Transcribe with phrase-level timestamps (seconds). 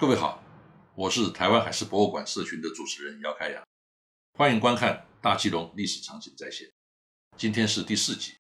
[0.00, 0.40] 各位好，
[0.94, 3.66] 我是台湾海事博物馆社群的主持人姚开阳，
[4.34, 6.70] 欢迎观看大基隆历史场景再现。
[7.36, 8.38] 今天是第四集，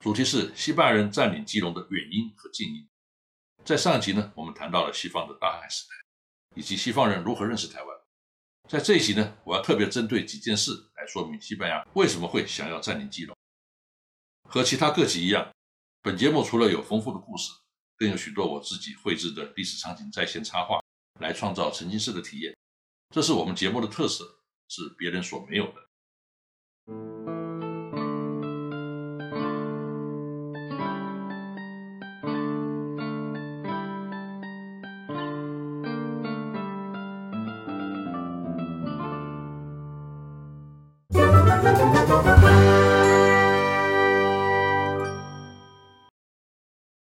[0.00, 2.84] 主题是西班牙人占领基隆的原因和近因。
[3.64, 5.94] 在上一集呢，我们谈到了西方的大海时代，
[6.56, 7.96] 以及西方人如何认识台湾。
[8.68, 13.36] 在这一集呢，我要特别针对几件事来说明西班牙为什么会想要占领基隆。
[14.48, 15.48] 和其他各集一样，
[16.02, 17.52] 本节目除了有丰富的故事，
[17.96, 20.80] 更有许多我自己绘制的历史场景再现插画。
[21.20, 22.56] 来创造沉浸式的体验，
[23.10, 24.24] 这是我们节目的特色，
[24.68, 25.72] 是别人所没有的。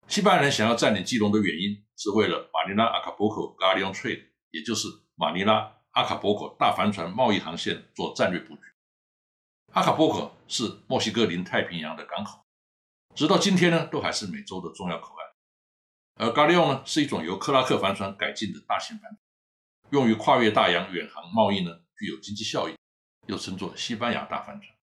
[0.08, 8.60] 西班牙人想要占领基隆的原因，是为了马尼拉阿卡波口 Galleon Trade，也就是马尼拉阿卡波口大帆船贸易航线做战略布局。
[9.72, 12.44] 阿卡波口是墨西哥临太平洋的港口，
[13.14, 16.28] 直到今天呢，都还是美洲的重要口岸。
[16.28, 19.18] 而 Galleon 呢，是一种由克拉克帆船改进的大型帆船，
[19.92, 22.76] 用于跨越大洋远航贸易呢，具有经济效益，
[23.26, 24.76] 又称作西班牙大帆船。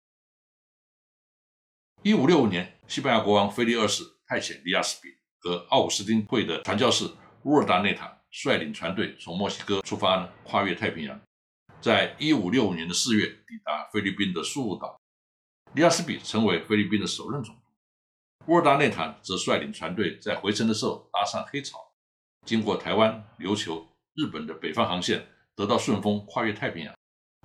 [2.02, 4.12] 一五六五年，西班牙国王菲利二世。
[4.26, 7.04] 派遣利亚斯比和奥古斯丁会的传教士
[7.44, 11.20] 乌尔达内塔率领船队从墨西哥出发呢，跨越太平洋，
[11.78, 14.98] 在一五六五年的四月抵达菲律宾的苏武岛。
[15.74, 17.60] 利亚斯比成为菲律宾的首任总督，
[18.46, 21.78] 乌尔达内塔则率领船队在回程的时候搭上黑潮，
[22.46, 26.94] 经过台湾、琉球、日本的北方航线，得到顺风，跨越太平洋，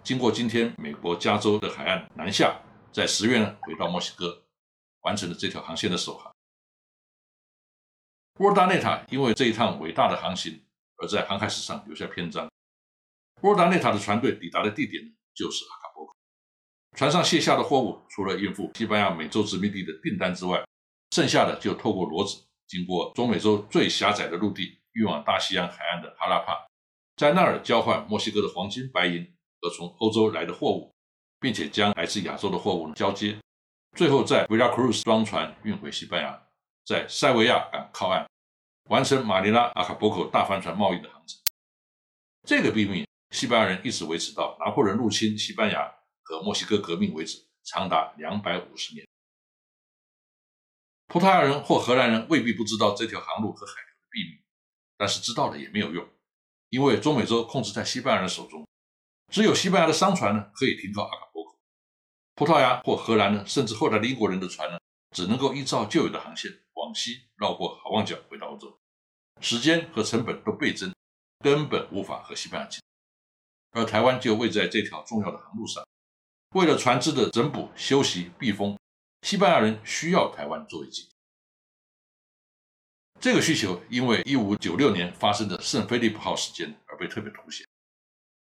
[0.02, 2.58] 经过今天美国加州的海岸南下，
[2.94, 4.44] 在十月呢回到墨西哥，
[5.02, 6.34] 完成了这条航线的首航。
[8.40, 10.64] 波尔达内塔因为这一趟伟大的航行，
[10.96, 12.50] 而在航海史上留下篇章。
[13.42, 15.04] 波尔达内塔的船队抵达的地点，
[15.36, 16.16] 就是阿卡波克。
[16.96, 20.64] 船上卸下的货物，除了应付西班牙美洲殖民地的订单之外，
[21.12, 26.66] 剩下的就透过骡子，经过中美洲最狭窄的陆地，运往大西洋海岸的哈拉帕，
[27.18, 29.22] 在那儿交换墨西哥的黄金、白银
[29.60, 30.96] 和从欧洲来的货物，
[31.42, 33.38] 并且将来自亚洲的货物交接，
[33.98, 36.42] 最后在维拉克鲁斯装船运回西班牙。
[36.90, 38.26] 在塞维亚港靠岸，
[38.86, 41.38] 完成马尼拉阿卡波口大帆船贸易的航程。
[42.48, 45.88] 这个秘密，西班牙人一直维持到拿破仑入侵西班牙
[46.24, 49.08] 和墨西哥革命为止，长达两百五十年。
[51.06, 54.42] 葡萄牙人或荷兰人未必不知道这条航路和海流的秘密，
[54.98, 56.04] 但是知道了也没有用，
[56.70, 58.68] 因为中美洲控制在西班牙人手中，
[59.32, 61.56] 只有西班牙的商船呢可以停靠阿卡波口，
[62.34, 64.79] 葡萄牙或荷兰呢，甚至后来的英国人的船呢，
[65.12, 66.52] 只能够依照旧有的航线。
[66.76, 68.80] 往西绕过好望角回到欧洲，
[69.42, 70.96] 时间和成本都倍增，
[71.40, 73.84] 根本无法和西班牙竞争。
[73.84, 75.86] 而台湾就位在这条重要的航路上，
[76.56, 78.80] 为了船只的整补、休息、避风，
[79.24, 81.10] 西班牙人需要台湾作为基地。
[83.20, 87.68] 这个需求因为一五九六年发生的圣菲利普号事件而被特别凸显。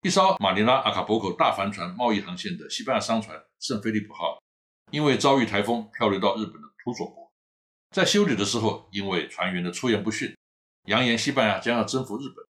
[0.01, 4.42] 一艘马尼拉阿卡波口大帆船贸易航线的西班牙商船圣菲利普号，
[4.93, 7.33] 因为遭遇台风漂流到日本的土佐国。
[7.89, 10.37] 在修理的时候，因为船员的出言不逊，
[10.85, 12.45] 扬言西班牙将要征服日本，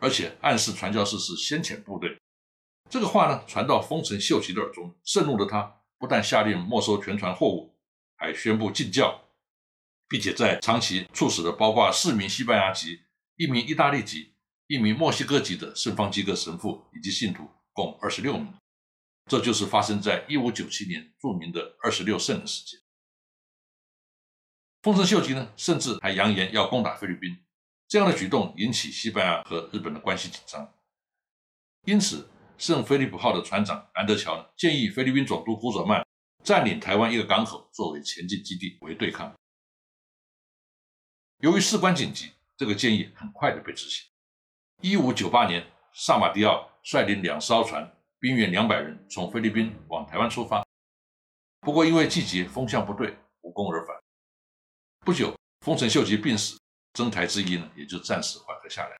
[0.00, 2.16] 而且暗示传教士是先遣部队。
[2.88, 7.76] 这个话呢，传到丰臣秀吉的耳中，盛怒的他不但下令没收全船货物，
[8.16, 9.22] 还宣布禁教，
[10.08, 13.00] 并且在长崎处死了包括四名西班牙籍、
[13.34, 14.34] 一名意大利籍、
[14.68, 18.46] 一名墨西哥籍的圣方济各神父以及信徒，共二十六名。
[19.30, 22.80] 这就是发生在一五九七年著名的二十六圣人事件。
[24.82, 27.38] 丰臣秀吉呢，甚至还扬言要攻打菲律宾，
[27.86, 30.74] 这样的举动引起西班牙和日本的关系紧张。
[31.84, 32.28] 因此，
[32.58, 36.04] 圣菲利普号的船长安德乔呢，建议菲律宾总督古佐曼
[36.42, 39.32] 占领台湾一个港口作为前进基地，为对抗。
[41.38, 44.04] 由于事关紧急，这个建议很快的被执行。
[44.80, 50.62] 一五九八年，萨马迪奥率领两艘船，兵员两百人，从菲律宾往台湾出发。
[51.60, 53.96] 不过，因为季节风向不对，无功而返。
[55.00, 56.58] 不久，丰臣秀吉病死，
[56.92, 58.96] 征台之意呢也就暂时缓和下来。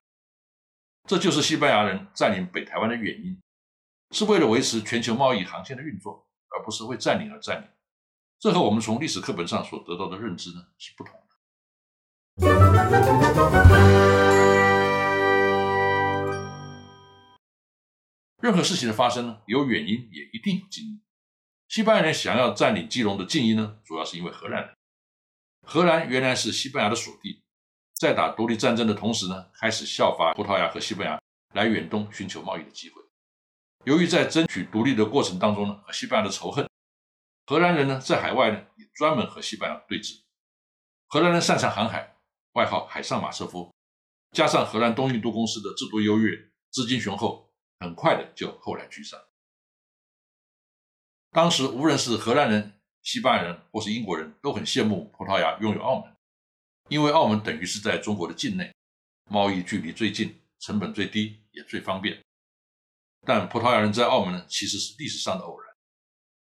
[1.07, 3.39] 这就是西班牙人占领北台湾的原因，
[4.09, 7.69] 是为了维持全球贸易航线的运作，而不是为占领而占领。
[8.39, 11.21] 这和我们从历史课本上所得到的认知呢是不同的。
[18.51, 21.01] 任何事情的发生呢，有原因，也一定有近因。
[21.69, 24.75] 西班牙人想要占领基隆的近因呢，主要是因为荷兰人。
[25.65, 27.41] 荷兰原来是西班牙的属地，
[27.93, 31.17] 在打独立战争的同时呢，开始效法葡萄牙和西班牙
[31.53, 33.01] 来远东寻求贸易的机会。
[33.85, 36.69] 由于在争取独立的过程当中呢，和西班牙的仇恨，
[37.45, 40.19] 荷兰人呢在海外呢也专门和西班牙对峙。
[41.07, 42.17] 荷兰人擅长航海，
[42.51, 43.73] 外号海上马车夫，
[44.33, 46.37] 加上荷兰东印度公司的制度优越、
[46.69, 47.49] 资金雄厚，
[47.81, 49.19] 很快的就后来居上。
[51.31, 56.15] 当时无论是荷兰人、西班牙人或是英国人都很羡慕葡萄牙拥有澳门，
[56.89, 58.71] 因为澳门等于是在中国的境内，
[59.29, 62.21] 贸易距离最近，成本最低，也最方便。
[63.25, 65.75] 但葡萄牙人在澳门呢，其实是历史上的偶然。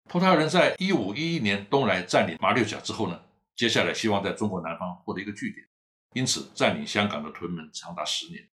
[0.09, 3.23] 葡萄牙人在一五一一年东来占领马六甲之后呢，
[3.55, 5.65] 接下来希望在中国南方获得一个据点，
[6.13, 8.49] 因此占领香港的屯门长达十年。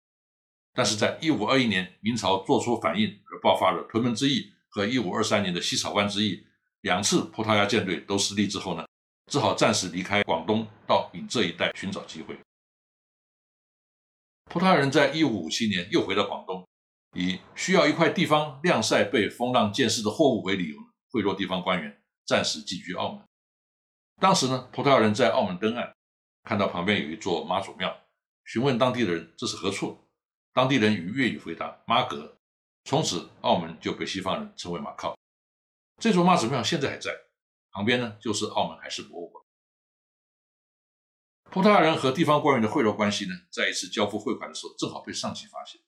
[0.80, 6.42] 但是在一五二一年，明朝做出反应而爆发了屯门之役和一五二三年的西草湾之役，
[6.80, 8.86] 两次葡萄牙舰队都失利之后呢，
[9.30, 12.34] 只好暂时离开广东，到闽浙一带寻找机会。
[14.46, 16.66] 葡萄牙人在一五五七年又回到广东。
[17.14, 20.78] 以需要一块地方晾晒被风浪溅湿的货物为理由，
[21.10, 23.22] 贿赂地方官员，暂时寄居澳门。
[24.18, 25.92] 当时呢，葡萄牙人在澳门登岸，
[26.44, 27.94] 看到旁边有一座妈祖庙，
[28.46, 30.08] 询问当地的人这是何处，
[30.52, 32.38] 当地人以粤语回答妈阁。
[32.84, 35.16] 从此，澳门就被西方人称为马靠。
[35.98, 37.14] 这座妈祖庙现在还在，
[37.70, 39.44] 旁边呢就是澳门海事博物馆。
[41.50, 45.80] 葡萄牙人和地方官员的贿赂关系呢，在一次交付汇款的时候，正好被上级发现。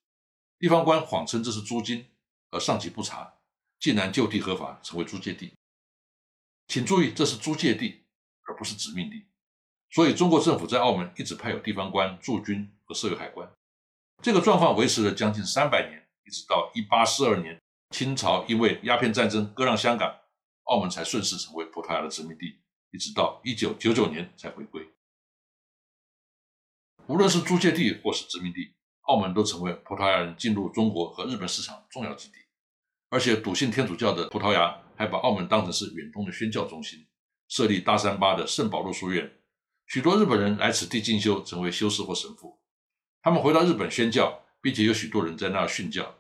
[0.59, 2.11] 地方官谎称这是租金，
[2.51, 3.39] 而上级不查，
[3.81, 5.55] 竟然就地合法成为租界地。
[6.69, 8.05] 请注意，这是租界地，
[8.43, 9.27] 而不是殖民地。
[9.91, 13.51] 所以，中国政府在澳门一直派有地方官驻军和设有海关。
[14.23, 17.61] 这个状况维持了将近三百年，一直到一八四二年，
[17.91, 20.15] 清朝因为鸦片战争割让香港，
[20.65, 22.61] 澳门才顺势成为葡萄牙的殖民地，
[22.93, 24.89] 一直到一九九九年才回归。
[27.09, 28.75] 无论是租界地或是殖民地。
[29.07, 32.35] 澳门都成为葡萄牙人进入中国和日本市场重要基地，
[33.11, 37.05] 而且笃信天主教的葡萄牙还把澳门当成是远东的宣教中心，
[37.49, 39.29] 设立大三巴的圣保禄书院，
[39.89, 42.62] 许多日本人来此地进修，成为修士或神父。
[43.23, 46.17] 他们回到日本宣教，并且有许多人在那儿训教。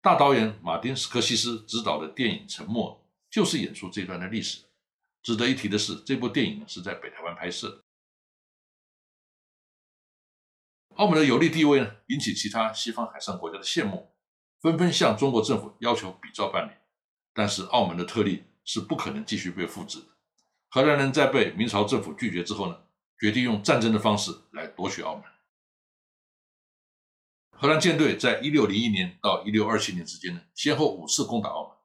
[0.00, 4.64] 大导演马丁斯科西斯执导的电影《沉默》就是演出这段的历史。
[5.22, 7.84] 值得一提的是，这部电影是在北台湾拍摄。
[10.94, 14.10] 澳门的有利地位呢，引起其他西方海上国家的羡慕，
[14.62, 16.72] 纷纷向中国政府要求比照办理。
[17.34, 20.06] 但是澳门的特例是不可能继续被复制的。
[20.70, 22.80] 荷兰人在被明朝政府拒绝之后呢，
[23.20, 25.24] 决定用战争的方式来夺取澳门。
[27.60, 31.76] 荷兰舰队在一六零一年到一六二七年之间呢，先后五次攻打澳门，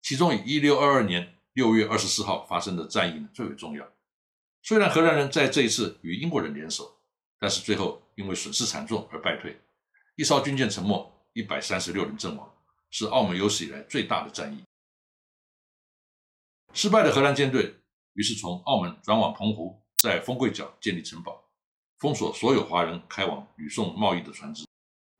[0.00, 3.86] 其中以一六二二年六月二十四号发生的战役呢最为重要。
[4.62, 6.94] 虽然荷兰人在这一次与英国人联手。
[7.38, 9.60] 但是最后因为损失惨重而败退，
[10.16, 12.50] 一艘军舰沉没，一百三十六人阵亡，
[12.90, 14.64] 是澳门有史以来最大的战役。
[16.72, 17.74] 失败的荷兰舰队
[18.14, 21.44] 于是从澳门转往澎湖，在丰贵角建立城堡，
[21.98, 24.65] 封锁所有华人开往吕宋贸易的船只，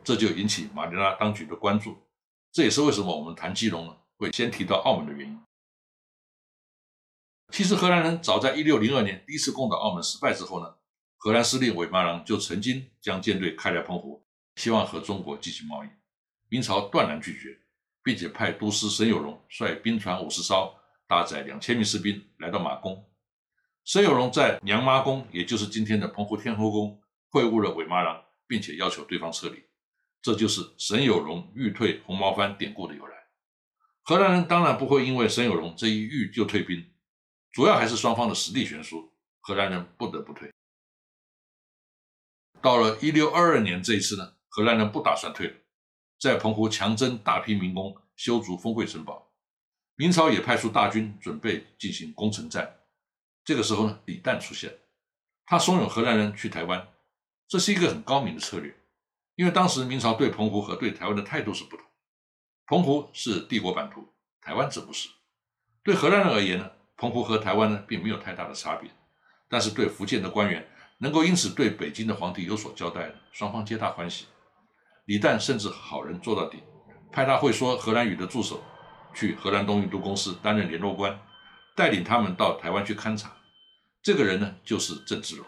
[0.06, 1.98] 这就引起马尼拉当局的关注。
[2.52, 5.36] 这也是为什么我们谈基隆呢会先提到澳门的原因。
[7.50, 10.76] 其实荷兰人早在一六零二年第一次攻打澳门失败之后呢。
[11.18, 15.88] 荷兰司令韦马郎就曾经将舰队开来澎湖，希望和中国进行贸易。
[16.48, 17.58] 明朝断然拒绝，
[18.04, 20.72] 并且派都司沈有容率兵船五十艘，
[21.08, 23.04] 搭载两千名士兵来到马公。
[23.84, 29.65] 沈有容在娘妈宫，也就是今天的澎湖天后宫，会晤了韦马郎，并且要求对方撤离。
[30.26, 33.14] 这就是沈有荣欲退红毛番典故的由来。
[34.02, 36.84] 荷兰人当然不会因为沈有荣这一欲就退兵，
[37.52, 40.50] 主要还是双方的实力悬殊，荷兰人不得不退。
[42.60, 45.54] 到了一六二二年这一次呢，荷兰人不打算退了，
[46.18, 49.30] 在澎湖强征大批民工，修筑丰贵城堡。
[49.94, 52.80] 明朝也派出大军准备进行攻城战。
[53.44, 54.76] 这个时候呢，李旦出现，
[55.44, 56.88] 他怂恿荷兰人去台湾，
[57.46, 58.76] 这是一个很高明的策略，
[59.36, 61.86] 因为当时明朝对澎湖和对台湾的态度是不同。
[62.66, 64.08] 澎湖是帝国版图，
[64.40, 65.08] 台湾则不是。
[65.84, 68.90] 对荷兰人而言呢，澎湖和台湾呢并没有太大的差别，
[69.48, 70.68] 但是对福建的官员。
[70.98, 74.24] 能够因此对北京的皇帝有所交代，双方皆大欢喜。
[75.04, 76.62] 李旦甚至好人做到底，
[77.12, 78.64] 派他会说荷兰语的助手
[79.14, 81.20] 去荷兰东印度公司担任联络官，
[81.74, 83.30] 带领他们到台湾去勘察。
[84.02, 85.46] 这个人呢，就是郑芝龙。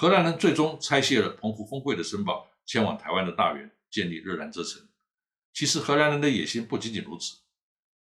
[0.00, 4.88] 荷兰人最终拆卸了澎湖丰会的城堡，迁往台湾的大员，建立热兰遮城。
[5.52, 7.36] 其实荷兰人的野心不仅仅如此，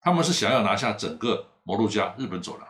[0.00, 2.68] 他们是想要拿下整个摩鹿加日本走廊。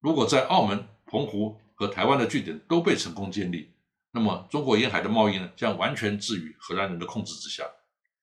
[0.00, 3.70] 如果在澳门、澎湖和台湾的据点都被成功建立，
[4.12, 7.64] 那么中国沿海的贸易呢，将完全置于荷兰人的控制之下。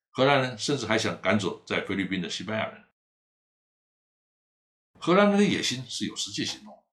[0.10, 2.84] 荷兰人甚至还想赶走在菲律宾的西班牙人。
[5.00, 6.84] 荷兰人的野心是有实际行动。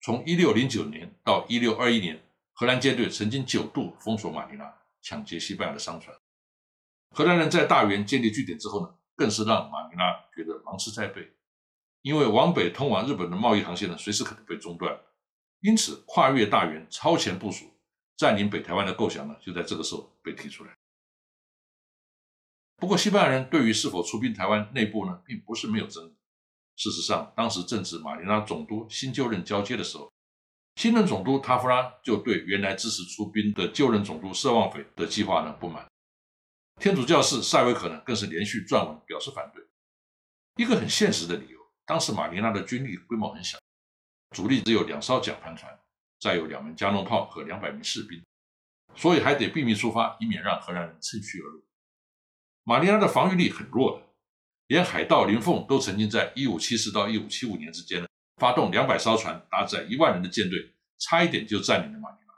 [0.00, 2.22] 从1609年到1621年，
[2.54, 6.16] 荷兰舰队曾经九度封锁马尼拉，抢劫西班牙的商船。
[7.10, 11.32] 荷兰人在大员建立据点之后呢，更是让马尼拉觉得芒刺在背，
[12.02, 14.98] 因为往北通往日本的贸易航线呢，随时可能被中断。
[15.60, 17.66] 因此，跨越大员、超前部署、
[18.16, 20.74] 占领北台湾的构想呢，就在这个时候被提出来。
[22.76, 26.16] 不过，西班牙人对于是否出兵台湾内部呢，并不是没有争议。
[26.74, 30.12] 事实上，当时正值马尼拉总督新就任交接的时候，
[30.76, 35.86] 新任总督塔夫拉就对原来支持出兵的旧任总督瑟旺斐的计划呢不满。
[36.80, 39.62] 天主教士塞维可呢更是连续撰文表示反对。
[40.56, 43.58] 一个很现实的理由，当时马尼拉的军力规模很小，
[44.34, 45.78] 主力只有两艘桨帆船，
[46.18, 48.22] 再有两门加农炮和两百名士兵，
[48.94, 51.64] 所以还得秘密出发，以免让荷兰人趁虚而入。
[52.64, 54.06] 马尼拉的防御力很弱的，
[54.66, 58.08] 连海盗林凤都曾经在1574到1575年之间呢，
[58.42, 62.34] 发动两百艘船，搭载一万人的舰队，差一点就占领了马尼拉。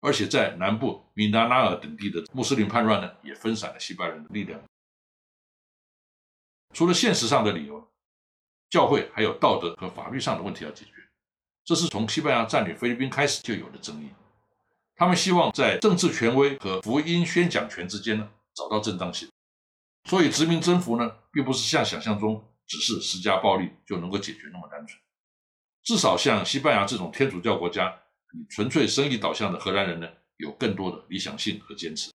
[0.00, 4.60] 而且在南部米纳拉尔等地的穆斯林叛乱呢，也分散了西班牙人的力量。
[6.74, 7.92] 除了现实上的理由，
[8.70, 10.90] 教会还有道德和法律上的问题要解决。
[11.64, 14.10] 这是从西班牙占领菲律宾开始就有的争议。
[14.96, 19.30] 他们希望在政治权威和福音宣讲权之间呢，找到正当性。
[20.08, 25.00] 所以殖民征服呢，并不是像想象中只是施加暴力就能够解决那么单纯。
[25.90, 27.92] 至少像西班牙这种天主教国家，
[28.32, 32.12] 以纯粹生意导向的荷兰人呢，有更多的理想性和坚持。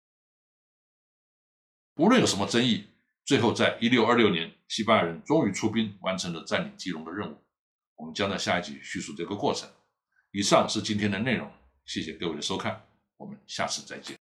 [1.95, 2.85] 无论有什么争议，
[3.25, 7.39] 最后在一六二六年，西班牙人终于出兵，完成了占领基隆的任务。
[7.97, 9.67] 我们将在下一集叙述这个过程。
[10.33, 11.51] 以上是今天的内容，
[11.87, 12.79] 谢谢各位的收看，
[13.17, 14.22] 我们下次再见。